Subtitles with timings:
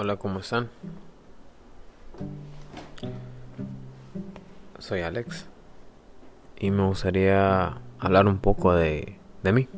[0.00, 0.68] Hola, ¿cómo están?
[4.78, 5.48] Soy Alex
[6.56, 9.68] y me gustaría hablar un poco de, de mí.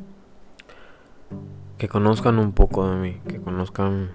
[1.79, 4.11] Que conozcan un poco de mí, que conozcan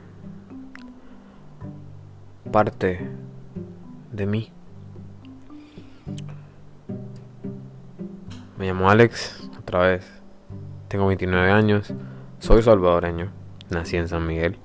[2.53, 3.05] parte
[4.13, 4.53] de mí.
[8.59, 10.07] Me llamo Alex, otra vez.
[10.87, 11.93] Tengo 29 años,
[12.39, 13.33] soy salvadoreño,
[13.71, 14.61] nací en San Miguel.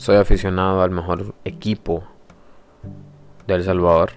[0.00, 2.04] Soy aficionado al mejor equipo
[3.46, 4.12] de El Salvador,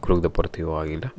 [0.00, 1.12] Club Deportivo Águila.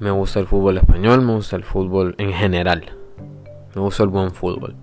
[0.00, 2.96] Me gusta el fútbol español, me gusta el fútbol en general.
[3.76, 4.74] Me gusta el buen fútbol.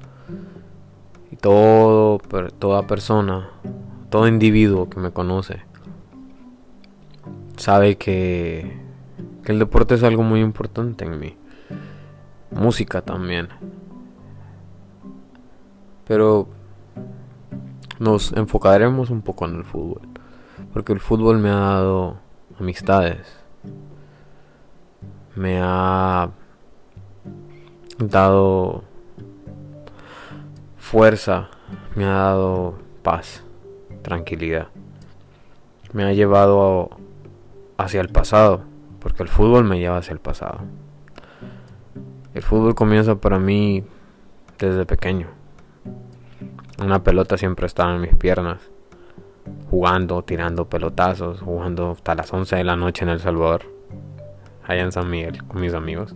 [1.31, 2.19] Y todo,
[2.59, 3.49] toda persona,
[4.09, 5.63] todo individuo que me conoce,
[7.57, 8.79] sabe que,
[9.43, 11.35] que el deporte es algo muy importante en mí.
[12.51, 13.49] Música también.
[16.05, 16.47] Pero
[17.99, 20.01] nos enfocaremos un poco en el fútbol.
[20.73, 22.17] Porque el fútbol me ha dado
[22.59, 23.39] amistades.
[25.35, 26.29] Me ha
[27.97, 28.83] dado
[30.77, 31.49] fuerza.
[31.95, 33.43] Me ha dado paz,
[34.01, 34.67] tranquilidad.
[35.93, 36.89] Me ha llevado
[37.77, 38.63] hacia el pasado.
[38.99, 40.59] Porque el fútbol me lleva hacia el pasado.
[42.33, 43.83] El fútbol comienza para mí
[44.57, 45.42] desde pequeño.
[46.81, 48.59] Una pelota siempre estaba en mis piernas.
[49.69, 53.63] Jugando, tirando pelotazos, jugando hasta las 11 de la noche en El Salvador.
[54.65, 56.15] Allá en San Miguel con mis amigos.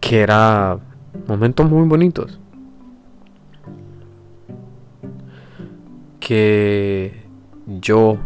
[0.00, 0.78] Que era
[1.26, 2.38] momentos muy bonitos.
[6.20, 7.24] Que
[7.66, 8.18] yo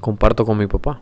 [0.00, 1.00] comparto con mi papá.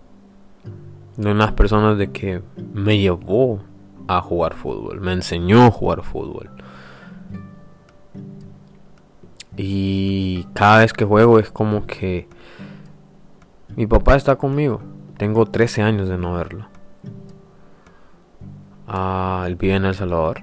[1.16, 3.60] De unas personas de que me llevó
[4.08, 6.50] a jugar fútbol, me enseñó a jugar fútbol.
[9.56, 12.28] Y cada vez que juego es como que
[13.76, 14.80] mi papá está conmigo.
[15.18, 16.68] Tengo 13 años de no verlo.
[18.86, 20.40] Ah, él vive en El Salvador.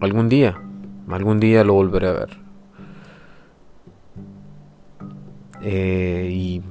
[0.00, 0.60] Algún día,
[1.08, 2.38] algún día lo volveré a ver.
[5.62, 6.62] Eh, y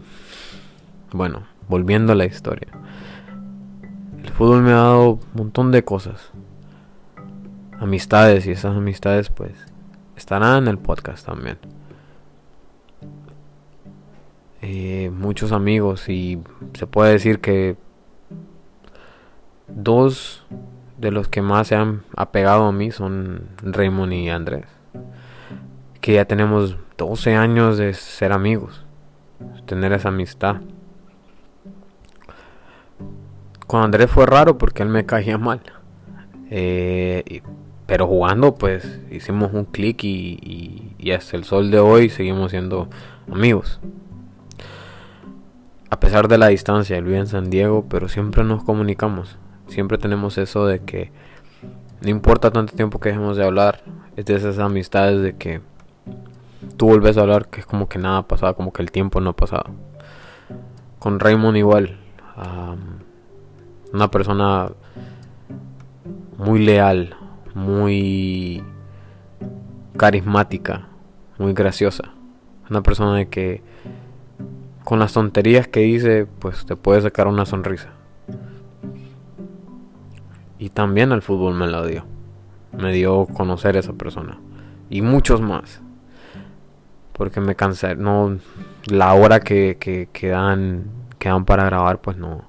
[1.12, 2.83] bueno, volviendo a la historia
[4.34, 6.32] fútbol me ha dado un montón de cosas.
[7.80, 9.54] Amistades y esas amistades pues
[10.16, 11.58] estarán en el podcast también.
[14.62, 16.40] Eh, muchos amigos y
[16.74, 17.76] se puede decir que
[19.68, 20.46] dos
[20.98, 24.66] de los que más se han apegado a mí son Raymond y Andrés.
[26.00, 28.86] Que ya tenemos 12 años de ser amigos,
[29.66, 30.58] tener esa amistad.
[33.74, 35.60] Con Andrés fue raro porque él me caía mal.
[36.52, 37.42] Eh,
[37.88, 42.88] pero jugando, pues hicimos un clic y, hasta el sol de hoy seguimos siendo
[43.32, 43.80] amigos.
[45.90, 49.40] A pesar de la distancia, él vive en San Diego, pero siempre nos comunicamos.
[49.66, 51.12] Siempre tenemos eso de que
[52.02, 53.82] no importa tanto tiempo que dejemos de hablar,
[54.16, 55.62] es de esas amistades de que
[56.78, 59.32] tú vuelves a hablar que es como que nada pasaba, como que el tiempo no
[59.32, 59.72] ha pasado.
[61.00, 61.98] Con Raymond igual.
[63.94, 64.72] Una persona
[66.40, 67.16] muy leal,
[67.54, 68.64] muy
[69.96, 70.88] carismática,
[71.38, 72.12] muy graciosa.
[72.72, 73.62] Una persona de que
[74.84, 77.90] con las tonterías que dice, pues te puede sacar una sonrisa.
[80.58, 82.04] Y también el fútbol me lo dio.
[82.72, 84.40] Me dio conocer a esa persona.
[84.90, 85.82] Y muchos más.
[87.12, 87.96] Porque me cansé.
[87.96, 88.40] No,
[88.88, 90.86] la hora que, que, que dan,
[91.20, 92.42] que dan para grabar, pues no,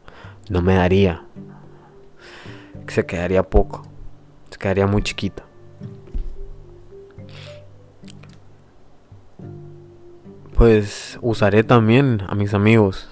[0.48, 1.24] no me daría.
[2.88, 3.82] Se quedaría poco.
[4.50, 5.44] Se quedaría muy chiquita.
[10.54, 13.08] Pues usaré también a mis amigos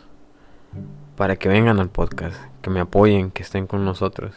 [1.16, 4.34] para que vengan al podcast, que me apoyen, que estén con nosotros.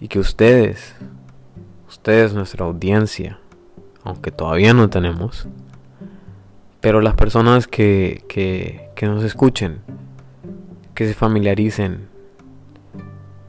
[0.00, 0.94] Y que ustedes,
[1.88, 3.38] ustedes, nuestra audiencia,
[4.02, 5.46] aunque todavía no tenemos,
[6.80, 9.80] pero las personas que, que, que nos escuchen,
[10.96, 12.08] que se familiaricen,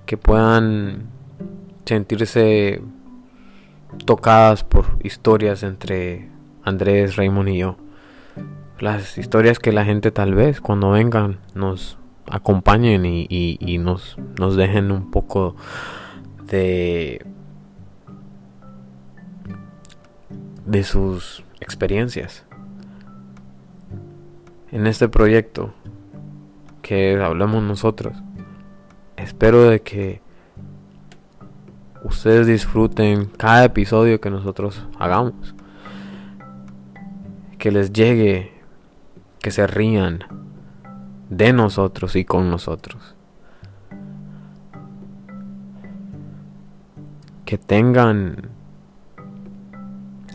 [0.06, 1.08] que puedan
[1.86, 2.82] sentirse
[4.04, 6.30] tocadas por historias entre
[6.64, 7.78] Andrés, Raymond y yo.
[8.80, 11.98] Las historias que la gente tal vez cuando vengan nos
[12.30, 15.56] acompañen y, nos, nos dejen un poco
[16.52, 17.26] de,
[20.66, 22.44] de sus experiencias.
[24.70, 25.74] En este proyecto
[26.81, 28.15] que hablamos nosotros.
[29.15, 30.21] Espero de que
[32.03, 35.56] ustedes disfruten cada episodio que nosotros hagamos.
[37.57, 38.53] Que les llegue,
[39.39, 40.19] que se rían
[41.29, 43.15] de nosotros y con nosotros.
[47.45, 48.50] Que tengan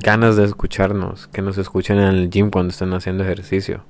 [0.02, 3.84] ganas de escucharnos, que nos escuchen en el gym cuando estén haciendo ejercicio,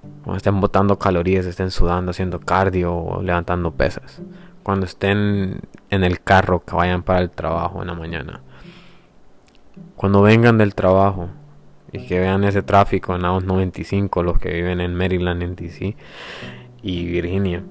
[0.00, 4.22] cuando estén botando calorías, estén sudando, haciendo cardio o levantando pesas,
[4.62, 5.60] cuando estén
[5.90, 8.42] en el carro que vayan para el trabajo en la mañana,
[9.96, 11.28] cuando vengan del trabajo
[11.92, 15.96] y que vean ese tráfico en la 95, los que viven en Maryland, en DC
[16.82, 17.64] y Virginia.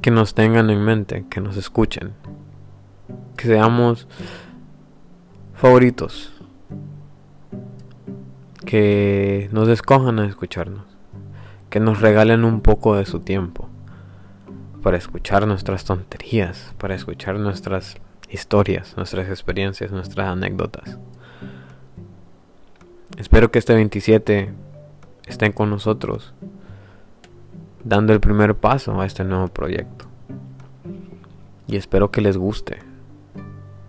[0.00, 2.12] Que nos tengan en mente, que nos escuchen,
[3.36, 4.06] que seamos
[5.54, 6.35] favoritos,
[8.66, 10.84] que nos escojan a escucharnos,
[11.70, 13.68] que nos regalen un poco de su tiempo
[14.82, 17.96] para escuchar nuestras tonterías, para escuchar nuestras
[18.28, 20.98] historias, nuestras experiencias, nuestras anécdotas.
[23.16, 24.52] Espero que este 27
[25.26, 26.34] estén con nosotros,
[27.84, 30.06] dando el primer paso a este nuevo proyecto.
[31.68, 32.80] Y espero que les guste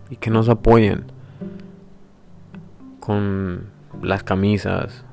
[0.10, 1.06] y que nos apoyen
[3.00, 5.04] con las camisas,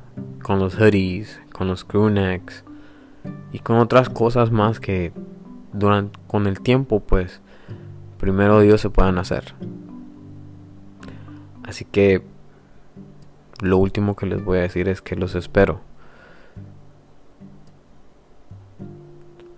[0.43, 2.65] con los hoodies, con los crewnecks
[3.53, 5.13] y con otras cosas más que
[5.73, 7.41] durante con el tiempo pues
[8.19, 9.55] primero Dios se puedan hacer.
[11.65, 12.23] Así que
[13.61, 15.81] lo último que les voy a decir es que los espero.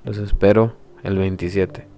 [0.05, 1.96] Los espero el 27.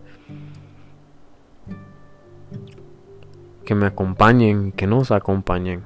[3.69, 5.83] que me acompañen, que nos acompañen,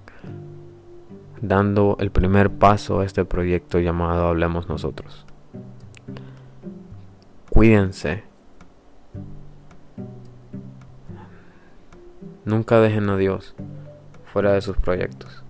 [1.42, 5.26] dando el primer paso a este proyecto llamado Hablemos Nosotros.
[7.50, 8.22] Cuídense.
[12.44, 13.54] Nunca dejen a Dios
[14.32, 15.44] fuera de sus proyectos.